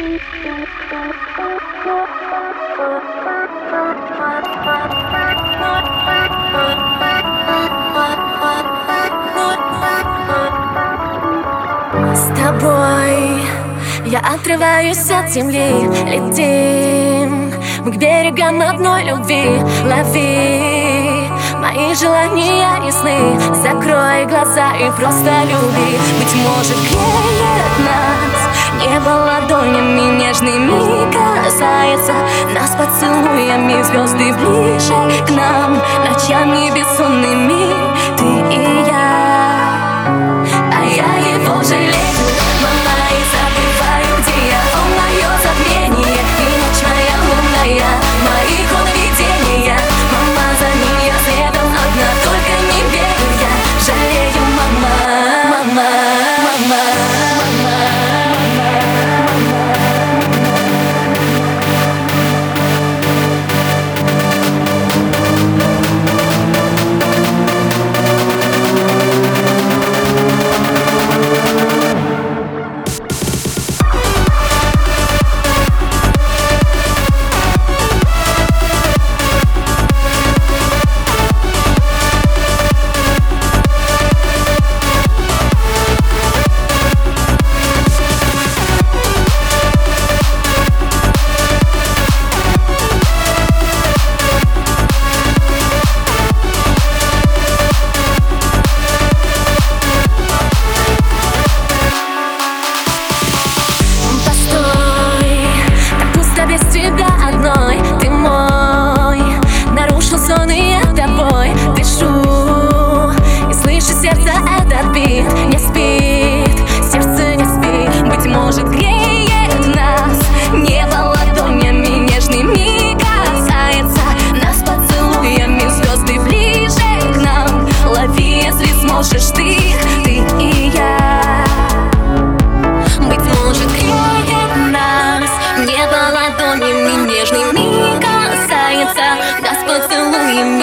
[0.00, 0.06] С
[12.34, 13.42] тобой
[14.06, 15.68] я отрываюсь от земли
[16.06, 17.52] Летим
[17.84, 19.60] к берегам одной любви.
[19.84, 25.98] Лови мои желания ясны Закрой глаза и просто люби.
[26.18, 27.39] Быть может нас
[29.00, 32.12] Небо ладонями нежными касается.
[32.54, 34.49] Нас поцелуями звезды ближе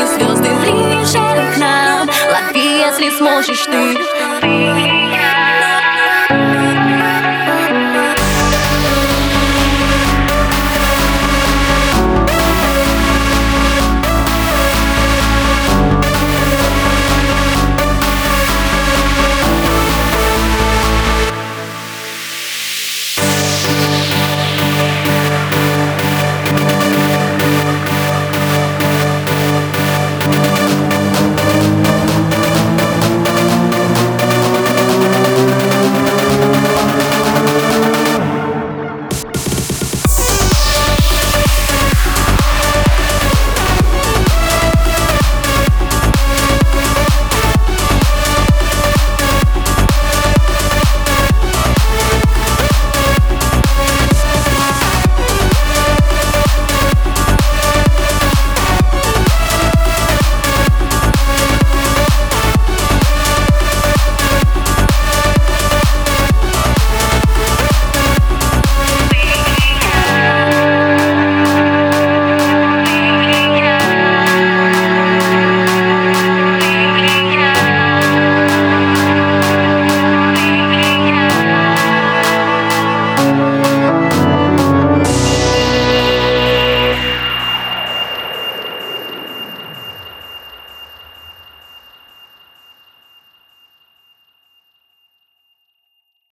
[0.08, 2.10] звезды ближе к нам.
[2.32, 3.98] Лови, если сможешь ты,
[4.42, 5.67] ты я